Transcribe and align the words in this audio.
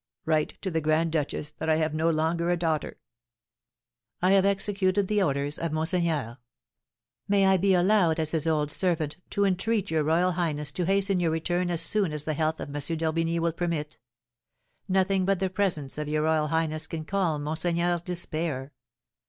Write 0.25 0.59
to 0.63 0.71
the 0.71 0.81
grand 0.81 1.11
duchess 1.11 1.51
that 1.51 1.69
I 1.69 1.75
have 1.75 1.93
no 1.93 2.09
longer 2.09 2.49
a 2.49 2.57
daughter!" 2.57 2.97
I 4.19 4.31
have 4.31 4.45
executed 4.47 5.07
the 5.07 5.21
orders 5.21 5.59
of 5.59 5.71
monseigneur. 5.71 6.39
May 7.27 7.45
I 7.45 7.57
be 7.57 7.75
allowed, 7.75 8.19
as 8.19 8.31
his 8.31 8.47
old 8.47 8.71
servant, 8.71 9.17
to 9.29 9.45
entreat 9.45 9.91
your 9.91 10.03
royal 10.03 10.31
highness 10.31 10.71
to 10.71 10.87
hasten 10.87 11.19
your 11.19 11.29
return 11.29 11.69
as 11.69 11.83
soon 11.83 12.13
as 12.13 12.25
the 12.25 12.33
health 12.33 12.59
of 12.59 12.73
M. 12.75 12.97
d'Orbigny 12.97 13.37
will 13.37 13.51
permit? 13.53 13.99
Nothing 14.87 15.23
but 15.23 15.37
the 15.37 15.51
presence 15.51 15.99
of 15.99 16.07
your 16.09 16.23
royal 16.23 16.47
highness 16.47 16.87
can 16.87 17.05
calm 17.05 17.43
monseigneur's 17.43 18.01
despair. 18.01 18.73